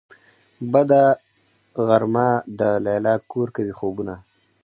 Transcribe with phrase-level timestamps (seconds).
[0.71, 1.03] بده
[1.87, 4.15] غرمه ده ليلا کور کوي خوبونه